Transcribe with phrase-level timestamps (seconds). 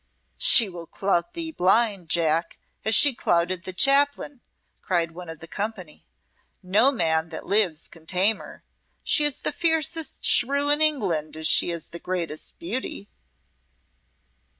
[0.39, 4.41] "She will clout thee blind, Jack, as she clouted the Chaplain,"
[4.81, 6.07] cried one of the company.
[6.63, 8.63] "No man that lives can tame her.
[9.03, 13.09] She is the fiercest shrew in England, as she is the greatest beauty."